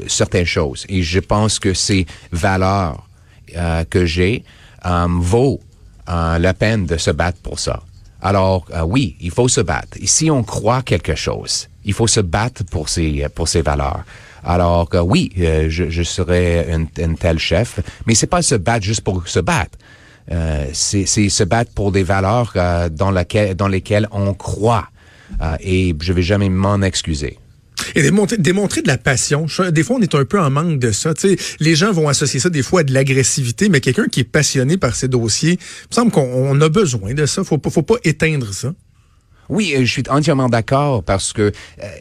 certaines 0.08 0.46
choses 0.46 0.86
et 0.90 1.02
je 1.02 1.20
pense 1.20 1.58
que 1.58 1.74
ces 1.74 2.06
valeurs 2.32 3.08
euh, 3.56 3.84
que 3.86 4.06
j'ai 4.06 4.44
euh, 4.86 5.08
vaut 5.10 5.60
la 6.08 6.54
peine 6.54 6.86
de 6.86 6.98
se 6.98 7.10
battre 7.12 7.40
pour 7.42 7.58
ça. 7.58 7.82
Alors 8.22 8.66
oui, 8.86 9.16
il 9.22 9.32
faut 9.32 9.48
se 9.48 9.62
battre. 9.62 9.98
Et 10.02 10.08
si 10.08 10.30
on 10.30 10.44
croit 10.44 10.82
quelque 10.82 11.16
chose, 11.16 11.70
il 11.86 11.94
faut 11.94 12.08
se 12.08 12.20
battre 12.20 12.66
pour 12.66 12.90
ces 12.90 13.28
pour 13.34 13.48
ces 13.48 13.62
valeurs. 13.62 14.04
Alors 14.44 14.90
oui, 15.06 15.32
je, 15.38 15.90
je 15.90 16.04
serai 16.04 16.70
un, 16.74 17.14
tel 17.16 17.40
chef, 17.40 17.80
mais 18.06 18.14
c'est 18.14 18.28
pas 18.28 18.42
se 18.42 18.56
battre 18.56 18.84
juste 18.84 19.02
pour 19.02 19.26
se 19.26 19.40
battre. 19.40 19.78
Euh, 20.32 20.66
c'est 20.74 21.06
se 21.06 21.44
battre 21.44 21.72
pour 21.74 21.92
des 21.92 22.04
valeurs 22.04 22.54
euh, 22.56 22.90
dans, 22.90 23.12
laquelle, 23.12 23.56
dans 23.56 23.68
lesquelles 23.68 24.08
on 24.12 24.34
croit. 24.34 24.88
Euh, 25.42 25.56
et 25.62 25.96
je 26.00 26.14
vais 26.14 26.22
jamais 26.22 26.50
m'en 26.50 26.82
excuser. 26.82 27.38
Et 27.96 28.04
démontrer, 28.04 28.38
démontrer 28.38 28.82
de 28.82 28.88
la 28.88 28.98
passion. 28.98 29.48
Des 29.72 29.84
fois, 29.84 29.98
on 29.98 30.02
est 30.02 30.14
un 30.14 30.26
peu 30.26 30.40
en 30.40 30.52
manque 30.52 30.78
de 30.78 30.92
ça. 30.92 31.14
les 31.60 31.76
gens 31.76 31.92
vont 31.92 32.08
associer 32.08 32.40
ça 32.40 32.50
des 32.50 32.62
fois 32.62 32.82
à 32.82 32.84
de 32.84 32.94
l'agressivité, 32.94 33.70
mais 33.70 33.80
quelqu'un 33.80 34.08
qui 34.08 34.20
est 34.20 34.26
passionné 34.26 34.78
par 34.78 34.96
ses 34.96 35.08
dossiers, 35.08 35.54
il 35.54 35.88
me 35.90 35.96
semble 35.96 36.12
qu'on 36.12 36.62
a 36.62 36.70
besoin 36.70 37.14
de 37.14 37.26
ça. 37.26 37.44
Faut 37.44 37.58
pas, 37.58 37.70
faut 37.70 37.82
pas 37.82 37.96
éteindre 38.04 38.54
ça. 38.54 38.74
Oui, 39.50 39.74
je 39.80 39.86
suis 39.86 40.04
entièrement 40.10 40.48
d'accord 40.48 41.04
parce 41.04 41.34
que 41.34 41.52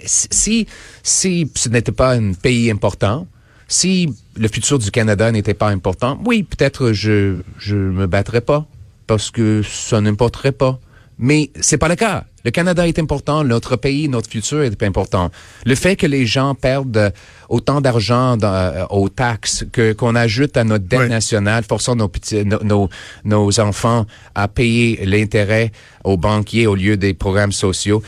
si 0.05 0.67
si 1.03 1.51
ce 1.55 1.69
n'était 1.69 1.91
pas 1.91 2.13
un 2.13 2.33
pays 2.33 2.71
important, 2.71 3.27
si 3.67 4.13
le 4.41 4.49
futur 4.49 4.79
du 4.79 4.91
Canada 4.91 5.31
n'était 5.31 5.55
pas 5.55 5.69
important, 5.69 6.19
oui, 6.25 6.43
peut-être 6.43 6.93
je 6.93 7.37
je 7.59 7.77
me 7.77 8.07
battrais 8.07 8.41
pas 8.41 8.67
parce 9.07 9.31
que 9.31 9.63
ça 9.63 10.01
n'importerait 10.01 10.53
pas. 10.53 10.79
Mais 11.23 11.51
c'est 11.61 11.77
pas 11.77 11.89
le 11.89 11.97
cas. 11.97 12.25
Le 12.47 12.51
Canada 12.51 12.89
est 12.89 12.99
important, 12.99 13.45
notre 13.45 13.77
pays, 13.77 14.09
notre 14.09 14.31
futur 14.31 14.63
est 14.63 14.83
important. 14.83 15.31
Le 15.67 15.75
fait 15.75 15.95
que 15.95 16.07
les 16.07 16.25
gens 16.25 16.55
perdent 16.55 17.13
autant 17.51 17.83
d'argent 17.83 18.39
euh, 18.43 18.87
aux 18.89 19.11
taxes 19.11 19.67
que 19.71 19.93
qu'on 19.93 20.15
ajoute 20.15 20.57
à 20.57 20.65
notre 20.65 20.87
dette 20.87 21.11
nationale, 21.11 21.63
forçant 21.65 21.95
nos 21.95 22.09
petits, 22.09 22.47
nos, 22.47 22.89
nos 23.25 23.61
enfants 23.61 24.07
à 24.35 24.49
payer 24.49 25.05
l'intérêt 25.05 25.73
aux 26.05 26.17
banquiers 26.17 26.67
au 26.67 26.75
lieu 26.75 26.97
des 26.97 27.13
programmes 27.13 27.53
sociaux, 27.53 28.03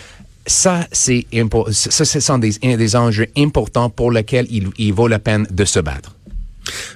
ça, 0.47 0.87
c'est 0.93 1.27
ça, 1.71 2.05
ce 2.07 2.21
sont 2.21 2.39
des, 2.39 2.53
des 2.53 2.97
enjeux 2.97 3.29
importants 3.37 3.91
pour 3.91 4.11
lesquels 4.11 4.47
il, 4.51 4.71
il 4.79 4.95
vaut 4.95 5.09
la 5.09 5.19
peine 5.19 5.47
de 5.51 5.65
se 5.67 5.81
battre. 5.81 6.17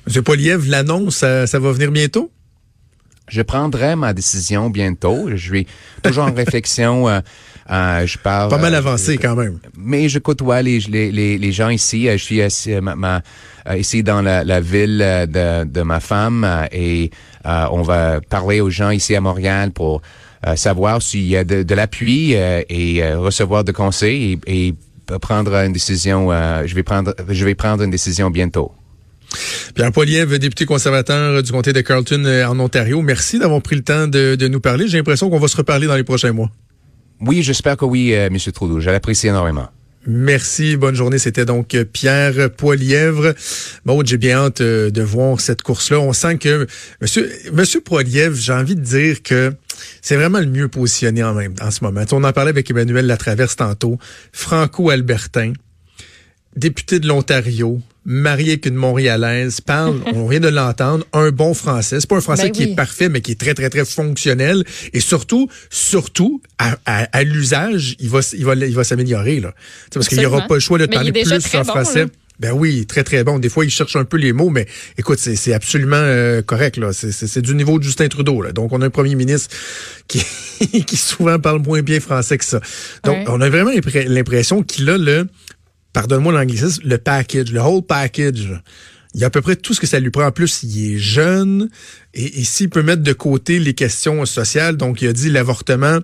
Monsieur 0.07 0.23
Poliev, 0.23 0.69
l'annonce, 0.69 1.17
ça, 1.17 1.47
ça 1.47 1.59
va 1.59 1.73
venir 1.73 1.91
bientôt? 1.91 2.31
Je 3.29 3.43
prendrai 3.43 3.97
ma 3.97 4.13
décision 4.13 4.71
bientôt. 4.71 5.29
Je 5.31 5.37
suis 5.37 5.67
toujours 6.03 6.25
en 6.25 6.33
réflexion. 6.35 7.09
Euh, 7.09 7.21
euh, 7.71 8.07
je 8.07 8.19
parle. 8.19 8.51
Pas 8.51 8.59
mal 8.59 8.75
euh, 8.75 8.79
avancé 8.79 9.19
quand 9.19 9.35
même. 9.35 9.59
Mais 9.77 10.09
je 10.09 10.21
côtoie 10.21 10.63
les, 10.63 10.79
les, 10.79 11.11
les, 11.37 11.53
gens 11.53 11.71
ici. 11.71 12.09
Je 12.09 12.17
suis 12.23 12.39
ici, 12.39 12.75
ma, 12.81 13.23
ici 13.77 14.05
dans 14.05 14.23
la, 14.23 14.45
la 14.45 14.61
ville 14.61 14.99
de, 14.99 15.65
de, 15.65 15.83
ma 15.83 15.99
femme 15.99 16.67
et 16.71 17.11
on 17.45 17.83
va 17.83 18.21
parler 18.21 18.61
aux 18.61 18.71
gens 18.71 18.91
ici 18.91 19.17
à 19.17 19.21
Montréal 19.21 19.73
pour 19.73 20.03
euh, 20.47 20.55
savoir 20.55 21.03
s'il 21.03 21.27
y 21.27 21.37
a 21.37 21.45
de, 21.45 21.75
l'appui 21.75 22.37
euh, 22.37 22.63
et 22.69 23.03
euh, 23.03 23.19
recevoir 23.19 23.65
de 23.65 23.73
conseils 23.73 24.39
et, 24.47 24.75
prendre 25.21 25.55
une 25.55 25.73
décision. 25.73 26.31
je 26.67 26.75
vais 26.75 26.83
prendre, 26.83 27.15
je 27.29 27.45
vais 27.45 27.55
prendre 27.55 27.85
une 27.85 27.93
décision 27.93 28.29
bientôt. 28.29 28.73
Pierre 29.75 29.93
Poiliev, 29.93 30.39
député 30.39 30.65
conservateur 30.65 31.43
du 31.43 31.53
comté 31.53 31.73
de 31.73 31.81
Carleton 31.81 32.25
en 32.49 32.59
Ontario, 32.59 33.03
merci 33.03 33.39
d'avoir 33.39 33.63
pris 33.63 33.77
le 33.77 33.83
temps 33.83 34.07
de, 34.07 34.47
nous 34.49 34.61
parler. 34.61 34.89
J'ai 34.89 34.99
l'impression 34.99 35.31
qu'on 35.31 35.39
va 35.39 35.49
se 35.49 35.57
reparler 35.57 35.87
dans 35.87 35.97
les 35.97 36.05
prochains 36.05 36.33
mois. 36.33 36.51
Oui, 37.21 37.43
j'espère 37.43 37.77
que 37.77 37.85
oui, 37.85 38.13
M. 38.13 38.37
Trudeau. 38.53 38.81
Je 38.81 38.91
l'apprécie 38.91 39.29
énormément. 39.29 39.69
Merci, 40.07 40.77
bonne 40.77 40.95
journée. 40.95 41.19
C'était 41.19 41.45
donc 41.45 41.77
Pierre 41.93 42.51
Poilièvre. 42.51 43.35
Bon, 43.85 44.03
j'ai 44.05 44.19
bien 44.19 44.39
hâte 44.39 44.63
de 44.63 45.03
voir 45.03 45.41
cette 45.41 45.63
course-là. 45.63 45.99
On 45.99 46.13
sent 46.13 46.39
que 46.39 46.67
Monsieur 47.01 47.31
Monsieur 47.53 47.81
Poilièvre, 47.81 48.37
j'ai 48.37 48.53
envie 48.53 48.77
de 48.77 48.81
dire 48.81 49.23
que 49.23 49.53
c'est 50.01 50.17
vraiment 50.17 50.39
le 50.39 50.47
mieux 50.47 50.69
positionné 50.69 51.25
en 51.25 51.35
même 51.35 51.55
en 51.61 51.71
ce 51.71 51.83
moment. 51.83 52.03
on 52.13 52.25
en 52.25 52.33
parlait 52.33 52.51
avec 52.51 52.71
Emmanuel 52.71 53.07
Latraverse 53.07 53.57
tantôt. 53.57 53.99
Franco-Albertin, 54.33 55.55
député 56.57 57.01
de 57.01 57.09
l'Ontario, 57.09 57.81
marié 58.07 58.53
avec 58.53 58.67
une 58.67 58.77
Montréalaise, 58.77 59.61
parle, 59.61 60.01
on 60.15 60.27
vient 60.29 60.41
de 60.41 60.49
l'entendre, 60.49 61.05
un 61.13 61.31
bon 61.31 61.53
français. 61.53 62.01
C'est 62.01 62.09
pas 62.09 62.17
un 62.17 62.21
français 62.21 62.45
ben 62.45 62.53
qui 62.53 62.63
est 62.63 62.75
parfait, 62.75 63.09
mais 63.09 63.21
qui 63.21 63.33
est 63.33 63.41
très, 63.41 63.53
très, 63.53 63.69
très 63.69 63.85
fonctionnel. 63.85 64.65
Et 64.93 65.01
surtout, 65.01 65.51
surtout, 65.69 66.41
à, 66.59 67.25
l'usage, 67.25 67.97
il 67.99 68.09
va, 68.09 68.21
il 68.33 68.45
va, 68.45 68.55
il 68.55 68.75
va 68.75 68.85
s'améliorer, 68.85 69.41
là. 69.41 69.53
parce 69.93 70.09
qu'il 70.09 70.19
n'y 70.19 70.27
aura 70.27 70.47
pas 70.47 70.55
le 70.55 70.61
choix 70.61 70.79
de 70.79 70.87
parler 70.87 71.13
plus 71.13 71.33
en 71.55 71.65
français. 71.65 72.07
Ben 72.39 72.53
oui, 72.53 72.85
très 72.87 73.03
très 73.03 73.25
bon. 73.25 73.39
Des 73.39 73.49
fois, 73.49 73.65
il 73.65 73.71
cherche 73.71 73.97
un 73.97 74.05
peu 74.05 74.19
les 74.19 74.33
mots, 74.33 74.51
mais 74.51 74.67
écoute, 74.99 75.19
c'est 75.19 75.55
absolument 75.55 75.97
euh, 75.97 76.43
correct. 76.43 76.77
là. 76.77 76.93
C'est 76.93 77.41
du 77.41 77.55
niveau 77.55 77.79
de 77.79 77.85
Justin 77.85 78.09
Trudeau. 78.09 78.43
Là. 78.43 78.53
Donc, 78.53 78.73
on 78.73 78.83
a 78.83 78.87
un 78.87 78.91
premier 78.91 79.15
ministre 79.15 79.57
qui, 80.09 80.23
qui 80.85 80.97
souvent 80.97 81.39
parle 81.39 81.63
moins 81.63 81.81
bien 81.81 81.99
français 82.01 82.37
que 82.37 82.45
ça. 82.45 82.61
Donc, 83.05 83.29
on 83.29 83.41
a 83.41 83.49
vraiment 83.49 83.71
l'impression 84.07 84.63
qu'il 84.63 84.91
a 84.91 84.99
le, 84.99 85.27
pardonne-moi 85.97 86.31
l'anglicisme, 86.31 86.83
le 86.85 86.99
package, 86.99 87.53
le 87.53 87.61
whole 87.63 87.83
package. 87.83 88.61
Il 89.15 89.23
y 89.23 89.25
a 89.25 89.29
à 89.29 89.31
peu 89.31 89.41
près 89.41 89.57
tout 89.57 89.73
ce 89.73 89.81
que 89.81 89.87
ça 89.87 89.99
lui 89.99 90.11
prend. 90.11 90.27
En 90.27 90.31
plus, 90.31 90.63
il 90.63 90.93
est 90.93 90.99
jeune 90.99 91.71
et, 92.13 92.41
et 92.41 92.45
s'il 92.45 92.69
peut 92.69 92.83
mettre 92.83 93.03
de 93.03 93.15
côté 93.15 93.59
les 93.59 93.73
questions 93.73 94.27
sociales, 94.27 94.77
donc 94.77 95.01
il 95.01 95.09
a 95.09 95.15
dit 95.15 95.31
l'avortement, 95.31 96.01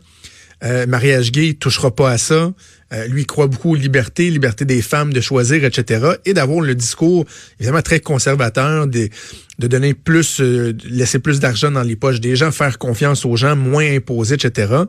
euh, 0.65 0.87
mariage 0.87 1.31
gay, 1.31 1.49
il 1.49 1.57
touchera 1.57 1.95
pas 1.95 2.11
à 2.11 2.17
ça. 2.17 2.55
Euh, 2.95 3.07
lui, 3.07 3.21
il 3.21 3.27
croit 3.27 3.49
beaucoup 3.49 3.73
aux 3.73 3.75
libertés, 3.75 4.31
liberté 4.31 4.65
des 4.65 4.81
femmes 4.81 5.13
de 5.13 5.21
choisir, 5.21 5.63
etc. 5.63 6.13
Et 6.25 6.33
d'avoir 6.33 6.63
le 6.63 6.75
discours, 6.75 7.27
évidemment, 7.61 7.83
très 7.83 8.01
conservateur, 8.01 8.87
de, 8.87 9.11
donner 9.59 9.93
plus, 9.93 10.41
euh, 10.41 10.73
laisser 10.89 11.19
plus 11.19 11.39
d'argent 11.39 11.71
dans 11.71 11.83
les 11.83 11.97
poches 11.97 12.21
des 12.21 12.35
gens, 12.35 12.51
faire 12.51 12.79
confiance 12.79 13.27
aux 13.27 13.37
gens, 13.37 13.57
moins 13.57 13.95
imposer, 13.95 14.37
etc. 14.37 14.85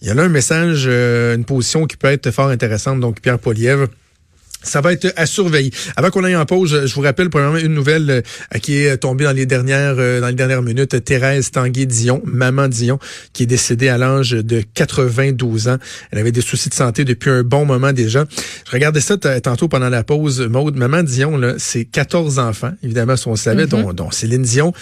Il 0.00 0.08
y 0.08 0.10
a 0.10 0.14
là 0.14 0.24
un 0.24 0.28
message, 0.28 0.86
euh, 0.88 1.36
une 1.36 1.44
position 1.44 1.86
qui 1.86 1.96
peut 1.96 2.08
être 2.08 2.32
fort 2.32 2.48
intéressante. 2.48 2.98
Donc, 2.98 3.20
Pierre 3.20 3.38
Polièvre, 3.38 3.86
ça 4.64 4.80
va 4.80 4.92
être 4.92 5.12
à 5.16 5.26
surveiller. 5.26 5.72
Avant 5.96 6.10
qu'on 6.10 6.24
aille 6.24 6.36
en 6.36 6.46
pause, 6.46 6.86
je 6.86 6.94
vous 6.94 7.02
rappelle 7.02 7.30
premièrement 7.30 7.58
une 7.58 7.74
nouvelle 7.74 8.10
euh, 8.10 8.58
qui 8.58 8.78
est 8.78 8.96
tombée 8.96 9.24
dans 9.24 9.32
les 9.32 9.46
dernières 9.46 9.96
euh, 9.98 10.20
dans 10.20 10.28
les 10.28 10.34
dernières 10.34 10.62
minutes. 10.62 11.04
Thérèse 11.04 11.50
Tanguay-Dion, 11.50 12.22
maman 12.24 12.68
Dion, 12.68 12.98
qui 13.32 13.44
est 13.44 13.46
décédée 13.46 13.88
à 13.88 13.98
l'âge 13.98 14.30
de 14.30 14.62
92 14.74 15.68
ans. 15.68 15.76
Elle 16.10 16.18
avait 16.18 16.32
des 16.32 16.40
soucis 16.40 16.68
de 16.68 16.74
santé 16.74 17.04
depuis 17.04 17.30
un 17.30 17.42
bon 17.42 17.64
moment 17.64 17.92
déjà. 17.92 18.24
Je 18.66 18.70
regardais 18.72 19.00
ça 19.00 19.16
tantôt 19.16 19.68
pendant 19.68 19.90
la 19.90 20.02
pause. 20.02 20.40
Maude, 20.40 20.76
maman 20.76 21.02
Dion, 21.02 21.36
là, 21.36 21.54
c'est 21.58 21.84
14 21.84 22.38
enfants, 22.38 22.72
évidemment, 22.82 23.16
si 23.16 23.28
on 23.28 23.36
savait, 23.36 23.66
mm-hmm. 23.66 23.94
dont, 23.94 24.10
Céline 24.10 24.42
Dion. 24.42 24.72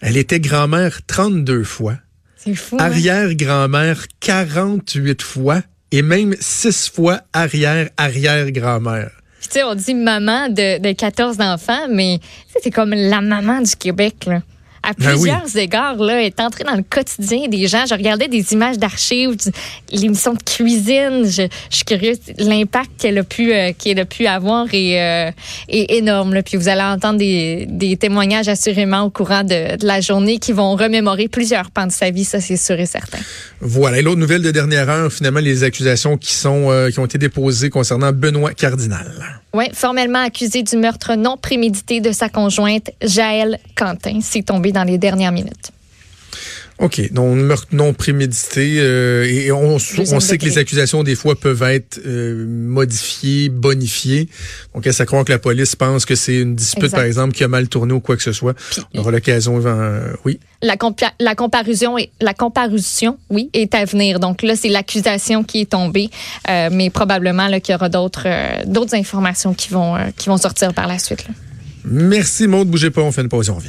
Elle 0.00 0.16
était 0.16 0.40
grand-mère 0.40 1.00
32 1.06 1.64
fois. 1.64 1.96
C'est 2.36 2.54
fou. 2.54 2.76
Hein? 2.76 2.84
Arrière-grand-mère 2.84 4.04
48 4.20 5.22
fois 5.22 5.62
et 5.92 6.02
même 6.02 6.34
6 6.40 6.90
fois 6.90 7.20
arrière-arrière-grand-mère 7.32 9.21
tu 9.48 9.58
sais, 9.58 9.62
on 9.64 9.74
dit 9.74 9.94
maman 9.94 10.48
de, 10.48 10.78
de 10.78 10.92
14 10.92 11.40
enfants, 11.40 11.86
mais 11.88 12.20
c'est 12.62 12.70
comme 12.70 12.90
la 12.94 13.20
maman 13.20 13.60
du 13.60 13.74
Québec, 13.76 14.26
là. 14.26 14.40
À 14.82 14.92
Ben 14.98 15.14
oui. 15.16 15.30
plusieurs 15.30 15.56
égards, 15.56 15.96
là, 15.96 16.22
est 16.22 16.40
entré 16.40 16.64
dans 16.64 16.74
le 16.74 16.82
quotidien 16.82 17.48
des 17.48 17.66
gens. 17.66 17.84
Je 17.88 17.94
regardais 17.94 18.28
des 18.28 18.52
images 18.52 18.78
d'archives, 18.78 19.36
l'émission 19.92 20.34
de 20.34 20.42
cuisine. 20.42 21.24
Je, 21.24 21.42
je 21.70 21.76
suis 21.76 21.84
curieuse. 21.84 22.18
L'impact 22.38 22.90
qu'elle 22.98 23.18
a 23.18 23.24
pu, 23.24 23.52
euh, 23.52 23.72
qu'elle 23.78 24.00
a 24.00 24.04
pu 24.04 24.26
avoir 24.26 24.66
est, 24.72 25.00
euh, 25.00 25.30
est 25.68 25.96
énorme. 25.96 26.34
Là. 26.34 26.42
Puis 26.42 26.56
vous 26.56 26.68
allez 26.68 26.82
entendre 26.82 27.18
des, 27.18 27.66
des 27.68 27.96
témoignages 27.96 28.48
assurément 28.48 29.02
au 29.02 29.10
courant 29.10 29.44
de, 29.44 29.76
de 29.76 29.86
la 29.86 30.00
journée 30.00 30.38
qui 30.38 30.52
vont 30.52 30.74
remémorer 30.76 31.28
plusieurs 31.28 31.70
pans 31.70 31.86
de 31.86 31.92
sa 31.92 32.10
vie, 32.10 32.24
ça 32.24 32.40
c'est 32.40 32.56
sûr 32.56 32.78
et 32.78 32.86
certain. 32.86 33.18
Voilà. 33.60 33.98
Et 33.98 34.02
l'autre 34.02 34.18
nouvelle 34.18 34.42
de 34.42 34.50
dernière 34.50 34.88
heure, 34.90 35.12
finalement, 35.12 35.40
les 35.40 35.62
accusations 35.64 36.16
qui 36.16 36.32
sont 36.32 36.70
euh, 36.70 36.90
qui 36.90 36.98
ont 36.98 37.04
été 37.06 37.18
déposées 37.18 37.70
concernant 37.70 38.12
Benoît 38.12 38.52
Cardinal. 38.54 39.12
Oui, 39.54 39.66
formellement 39.74 40.24
accusé 40.24 40.62
du 40.62 40.76
meurtre 40.76 41.14
non 41.14 41.36
prémédité 41.36 42.00
de 42.00 42.10
sa 42.10 42.30
conjointe, 42.30 42.90
Jaël 43.02 43.58
Quentin. 43.76 44.20
C'est 44.22 44.42
tombé 44.42 44.71
dans 44.72 44.84
les 44.84 44.98
dernières 44.98 45.32
minutes. 45.32 45.70
OK. 46.78 47.12
Donc, 47.12 47.36
meurtre 47.36 47.68
non 47.72 47.92
prémédité. 47.94 48.76
euh, 48.80 49.24
et 49.24 49.52
on, 49.52 49.78
sait 49.78 50.38
que 50.38 50.44
les 50.44 50.58
accusations, 50.58 51.04
des 51.04 51.14
fois, 51.14 51.38
peuvent 51.38 51.62
être 51.62 52.00
euh, 52.04 52.44
modifiées, 52.48 53.50
bonifiées. 53.50 54.28
Donc, 54.74 54.86
est-ce 54.86 55.00
à 55.02 55.06
croire 55.06 55.24
que 55.24 55.30
la 55.30 55.38
police 55.38 55.76
pense 55.76 56.04
que 56.04 56.14
c'est 56.16 56.40
une 56.40 56.56
dispute, 56.56 56.84
Exact. 56.84 56.96
par 56.96 57.04
exemple, 57.04 57.34
qui 57.34 57.44
a 57.44 57.48
mal 57.48 57.68
tourné 57.68 57.92
ou 57.92 58.00
quoi 58.00 58.16
que 58.16 58.22
ce 58.22 58.32
soit? 58.32 58.56
on 58.94 59.00
aura 59.00 59.10
l'occasion, 59.12 59.60
euh, 59.64 60.12
oui. 60.24 60.40
La, 60.62 60.76
compa- 60.76 61.12
la 61.20 61.34
comparution, 61.36 61.98
est, 61.98 62.10
la 62.20 62.34
comparution, 62.34 63.16
oui, 63.30 63.48
est 63.52 63.74
à 63.76 63.84
venir. 63.84 64.18
Donc 64.18 64.42
là, 64.42 64.56
c'est 64.56 64.70
l'accusation 64.70 65.44
qui 65.44 65.60
est 65.60 65.70
tombée, 65.70 66.10
mais 66.48 66.90
probablement 66.90 67.48
qu'il 67.60 67.72
y 67.74 67.76
aura 67.76 67.90
d'autres 67.90 68.26
d'autres 68.66 68.94
informations 68.94 69.54
qui 69.54 69.68
vont 69.70 69.96
qui 70.16 70.28
vont 70.28 70.36
sortir 70.38 70.72
par 70.72 70.86
la 70.88 70.98
suite. 70.98 71.28
là. 71.28 71.34
Merci, 71.84 72.46
Maud. 72.48 72.68
Bougez 72.68 72.90
pas, 72.90 73.02
on 73.02 73.12
fait 73.12 73.22
une 73.22 73.28
pause 73.28 73.48
et 73.48 73.50
on 73.50 73.56
revient. 73.56 73.68